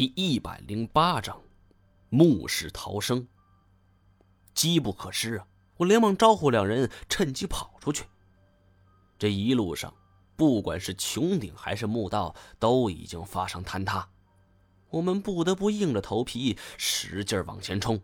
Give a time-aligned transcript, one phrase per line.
[0.00, 1.38] 第一百零八章，
[2.08, 3.28] 墓室逃生。
[4.54, 5.46] 机不可失啊！
[5.76, 8.06] 我连忙招呼两人，趁机跑出去。
[9.18, 9.92] 这一路上，
[10.36, 14.08] 不管是穹顶还是墓道，都已经发生坍塌，
[14.88, 18.00] 我们不得不硬着头皮使劲往前冲。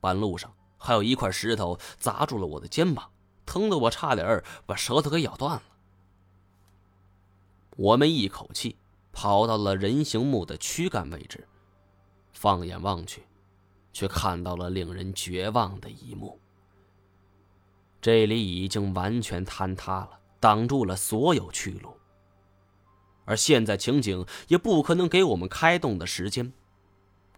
[0.00, 3.10] 半路上，还有一块石头砸住了我的肩膀，
[3.44, 5.62] 疼得我差点把舌头给咬断了。
[7.76, 8.78] 我们一口气。
[9.14, 11.46] 跑到了人形墓的躯干位置，
[12.32, 13.22] 放眼望去，
[13.92, 16.38] 却看到了令人绝望的一幕。
[18.02, 21.96] 这里已经完全坍塌了，挡住了所有去路。
[23.24, 26.52] 而现在情景也不可能给我们开动的时间，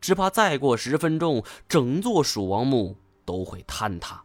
[0.00, 4.24] 只怕再过十分钟，整座蜀王墓都会坍塌。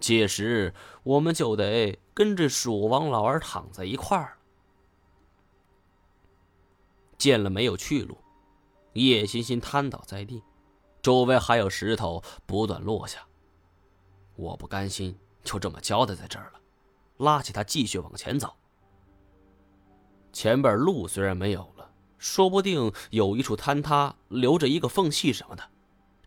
[0.00, 4.37] 届时，我们就得跟这蜀王老儿躺在一块儿。
[7.18, 8.16] 见了没有去路，
[8.94, 10.42] 叶欣欣瘫倒在地，
[11.02, 13.26] 周围还有石头不断落下。
[14.36, 16.60] 我不甘心就这么交代在这儿了，
[17.16, 18.54] 拉起他继续往前走。
[20.32, 25.70] 前边路虽然没有了，说不定有一处坍塌留着一个缝隙什么的，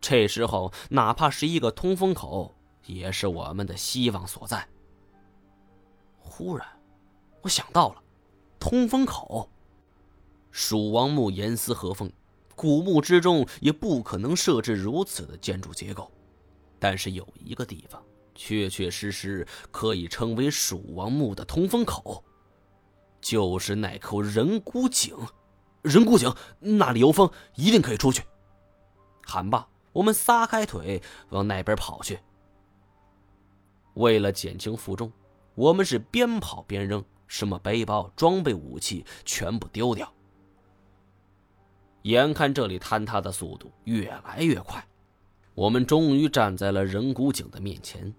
[0.02, 2.53] 这时候哪怕是一个通风口，
[2.86, 4.67] 也是我们的希望所在。
[6.19, 6.67] 忽然，
[7.42, 8.03] 我想到了，
[8.59, 9.50] 通风口。
[10.52, 12.11] 蜀王墓严丝合缝，
[12.55, 16.11] 古墓之中也不可能设置如此的建筑结构。
[16.77, 18.03] 但是有一个地方，
[18.35, 22.23] 确确实实可以称为蜀王墓的通风口，
[23.22, 25.16] 就是那口人骨井。
[25.83, 28.23] 人骨井那里有风，一定可以出去。
[29.25, 32.19] 喊罢，我们撒开腿往那边跑去。
[33.95, 35.11] 为了减轻负重，
[35.55, 40.11] 我们是边跑边扔，什么背包、装备、武器全部丢掉。
[42.03, 44.85] 眼看这里坍塌的速度越来越快，
[45.53, 48.13] 我们终于站在了人骨井的面前。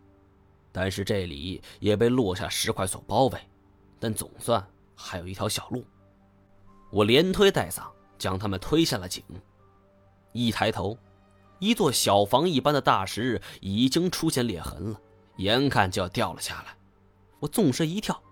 [0.70, 3.38] 但是这里也被落下石块所包围，
[3.98, 5.84] 但总算还有一条小路。
[6.90, 7.82] 我连推带搡，
[8.18, 9.22] 将他们推下了井。
[10.32, 10.96] 一抬头，
[11.58, 15.00] 一座小房一般的大石已经出现裂痕了，
[15.36, 16.76] 眼看就要掉了下来。
[17.38, 18.22] 我纵身一跳，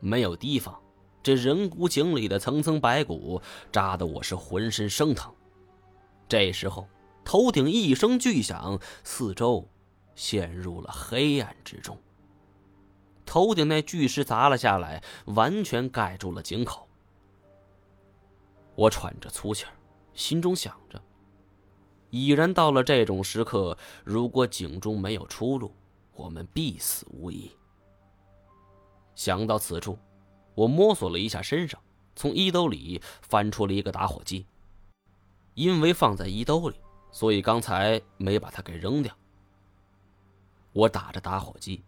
[0.00, 0.78] 没有提防。
[1.26, 3.42] 这人骨井里的层层白骨
[3.72, 5.34] 扎得我是浑身生疼。
[6.28, 6.86] 这时候，
[7.24, 9.68] 头顶一声巨响，四周
[10.14, 11.98] 陷入了黑暗之中。
[13.24, 16.86] 头顶那巨石砸了下来，完全盖住了井口。
[18.76, 19.72] 我喘着粗气儿，
[20.14, 21.02] 心中想着：
[22.10, 25.74] 已然到了这种时刻，如果井中没有出路，
[26.14, 27.50] 我们必死无疑。
[29.16, 29.98] 想到此处。
[30.56, 31.80] 我摸索了一下身上，
[32.16, 34.44] 从衣兜里翻出了一个打火机。
[35.54, 36.76] 因为放在衣兜里，
[37.12, 39.16] 所以刚才没把它给扔掉。
[40.72, 41.82] 我打着打火机，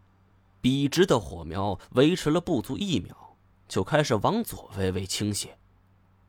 [0.60, 3.36] 笔直的火苗维持了不足一秒，
[3.66, 5.58] 就开始往左微微倾斜。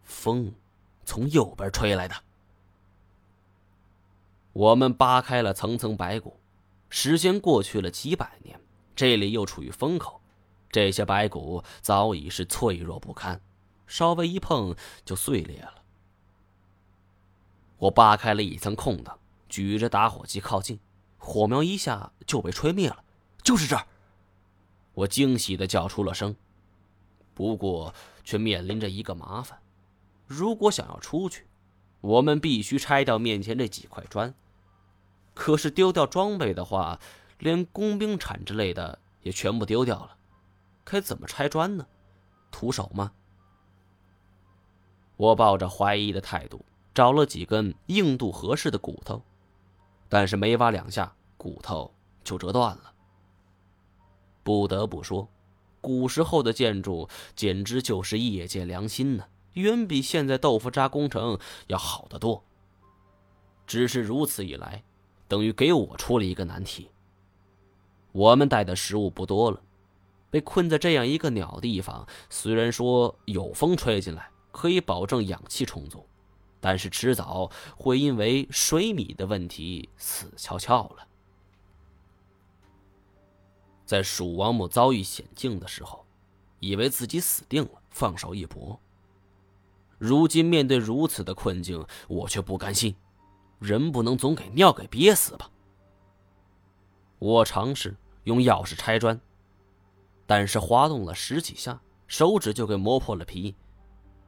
[0.03, 0.51] 风
[1.05, 2.15] 从右边吹来的。
[4.51, 6.37] 我们扒开了层层白骨，
[6.89, 8.59] 时间过去了几百年，
[8.95, 10.18] 这里又处于风口。
[10.71, 13.41] 这些白骨早已是脆弱不堪，
[13.87, 15.83] 稍微一碰就碎裂了。
[17.77, 20.79] 我扒开了一层空的，举着打火机靠近，
[21.17, 23.03] 火苗一下就被吹灭了。
[23.41, 23.87] 就是这儿，
[24.93, 26.35] 我惊喜的叫出了声。
[27.33, 27.93] 不过，
[28.23, 29.59] 却面临着一个麻烦：
[30.27, 31.47] 如果想要出去，
[32.01, 34.35] 我们必须拆掉面前这几块砖。
[35.33, 36.99] 可是丢掉装备的话，
[37.39, 40.17] 连工兵铲之类的也全部丢掉了。
[40.91, 41.85] 该怎么拆砖呢？
[42.49, 43.11] 徒手吗？
[45.17, 49.21] 我抱着怀疑的态度，找了几根硬度合适的骨头，
[50.07, 52.91] 但是没挖两下，骨头就折断了。
[54.41, 55.29] 不得不说，
[55.79, 62.43] 古时候的建筑简直就是业界良心呢，远比现在豆腐渣工程要好得多。
[63.67, 64.83] 只是如此一来，
[65.27, 66.89] 等于给我出了一个难题。
[68.11, 69.61] 我们带的食物不多了。
[70.29, 76.05] 被困在这样一个鸟地方，虽然说有风吹进来，可以保证氧气充足，
[76.59, 81.07] 但是迟早会因为水米的问题死翘翘了。
[83.85, 86.05] 在蜀王墓遭遇险境的时候，
[86.59, 88.79] 以为自己死定了，放手一搏。
[89.97, 92.95] 如今面对如此的困境，我却不甘心，
[93.57, 95.49] 人不能总给尿给憋死吧。
[97.17, 99.19] 我尝试用钥匙拆砖。
[100.29, 103.55] 但是滑动了十几下，手指就给磨破了皮，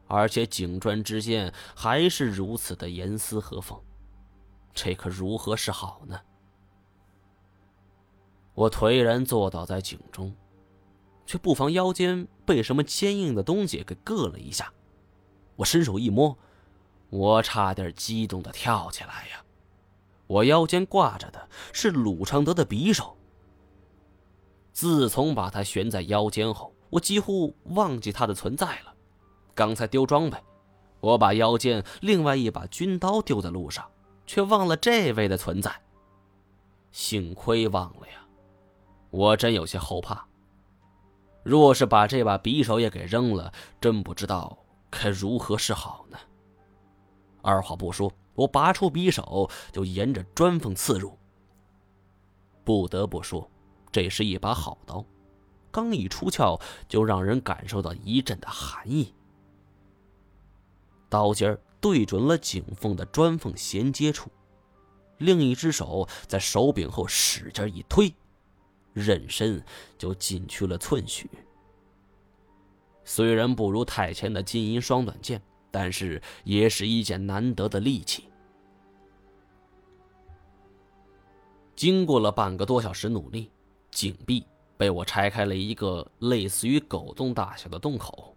[0.08, 3.80] 而且颈砖之间还是如此的严丝合缝，
[4.74, 6.20] 这可如何是好呢？
[8.52, 10.34] 我颓然坐倒在井中，
[11.24, 14.72] 却不妨腰间被什么坚硬的东西给硌了一下。
[15.54, 16.36] 我伸手一摸，
[17.10, 19.44] 我差点激动的跳起来呀！
[20.26, 23.16] 我腰间挂着的是鲁昌德的匕首。
[24.72, 28.94] 自从把它悬在腰间后，我几乎忘记它的存在了。
[29.54, 30.38] 刚才丢装备，
[31.00, 33.86] 我把腰间另外一把军刀丢在路上，
[34.26, 35.70] 却忘了这位的存在。
[36.90, 38.26] 幸亏忘了呀，
[39.10, 40.26] 我真有些后怕。
[41.42, 44.56] 若是把这把匕首也给扔了，真不知道
[44.88, 46.18] 该如何是好呢。
[47.42, 51.18] 二话不说，我拔出匕首就沿着砖缝刺入。
[52.64, 53.46] 不得不说。
[53.92, 55.04] 这是一把好刀，
[55.70, 56.58] 刚一出鞘
[56.88, 59.14] 就让人感受到一阵的寒意。
[61.10, 64.30] 刀尖对准了井缝的砖缝衔接处，
[65.18, 68.10] 另一只手在手柄后使劲一推，
[68.94, 69.62] 刃身
[69.98, 71.30] 就进去了寸许。
[73.04, 78.24] 虽然不如太前的金银双短剑，但是也是一件难得的利器。
[81.76, 83.51] 经过了半个多小时努力。
[83.92, 84.44] 井壁
[84.76, 88.34] 被我拆开了一个类似于狗洞大小的洞口，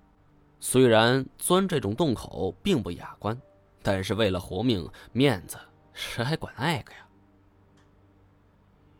[0.59, 3.35] 虽然钻这种洞口并不雅观，
[3.81, 5.57] 但是为了活命面子，
[5.93, 7.07] 谁还管那个呀？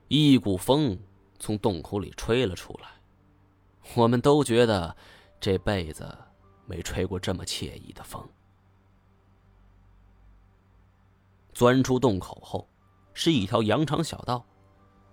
[0.07, 0.98] 一股风
[1.38, 2.88] 从洞口里吹了出来，
[3.96, 4.96] 我们都觉得
[5.40, 6.18] 这辈子
[6.66, 8.28] 没吹过这么惬意的风。
[11.54, 12.68] 钻出洞口后，
[13.13, 14.46] 是一条羊肠小道。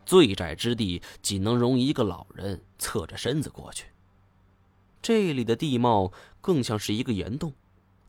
[0.04, 3.86] 最窄之地仅能容一个老人侧着身子过去。
[5.00, 7.52] 这里的地貌更像是一个岩洞，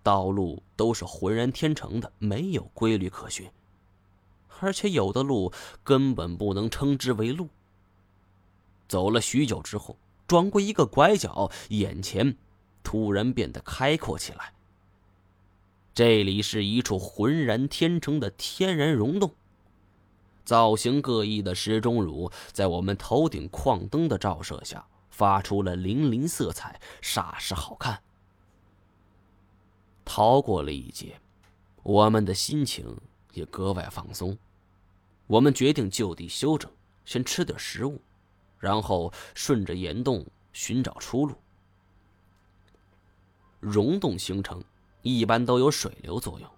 [0.03, 3.49] 道路都是浑然天成的，没有规律可循，
[4.59, 5.51] 而且有的路
[5.83, 7.49] 根本不能称之为路。
[8.87, 9.97] 走了许久之后，
[10.27, 12.37] 转过一个拐角，眼前
[12.83, 14.53] 突然变得开阔起来。
[15.95, 19.33] 这里是一处浑然天成的天然溶洞。
[20.43, 28.01] 造型各异的石钟乳在我们头顶矿灯的照射下，发出了粼粼色彩，煞是好看。
[30.03, 31.19] 逃过了一劫，
[31.81, 32.97] 我们的心情
[33.31, 34.37] 也格外放松。
[35.27, 36.69] 我们决定就地休整，
[37.05, 38.01] 先吃点食物，
[38.59, 41.35] 然后顺着岩洞寻找出路。
[43.61, 44.61] 溶洞形成
[45.01, 46.49] 一般都有水流作用，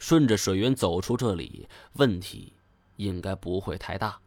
[0.00, 2.52] 顺着水源走出这里，问题。
[3.00, 4.20] 应该不会太大。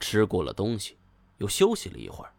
[0.00, 0.98] 吃过了东西，
[1.38, 2.34] 又休息了一会儿，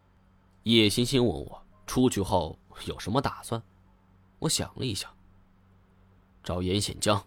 [0.64, 3.60] 叶欣欣问我出去后有什么打算。
[4.38, 5.10] 我想了一想，
[6.44, 7.22] 找严显江。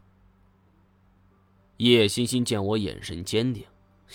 [1.77, 3.65] 叶欣欣见我眼神坚定，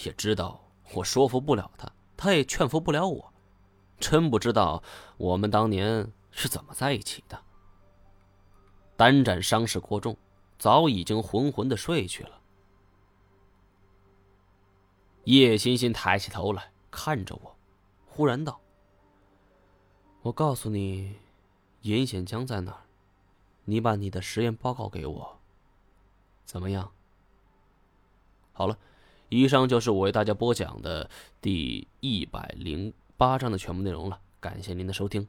[0.04, 0.60] 也知道
[0.94, 3.32] 我说服不了他，他也劝服不了我。
[3.98, 4.80] 真不知道
[5.16, 7.40] 我们当年是怎么在一起的。
[8.96, 10.16] 单战伤势过重。
[10.58, 12.40] 早已经浑浑的睡去了。
[15.24, 17.56] 叶欣欣抬起头来看着我，
[18.06, 18.60] 忽然道
[20.22, 21.16] ：“我告诉你，
[21.82, 22.80] 严显江在哪儿？
[23.64, 25.38] 你把你的实验报告给我，
[26.44, 26.90] 怎么样？”
[28.52, 28.76] 好了，
[29.28, 31.08] 以上就是我为大家播讲的
[31.40, 34.20] 第一百零八章的全部内容了。
[34.40, 35.28] 感谢您的收听。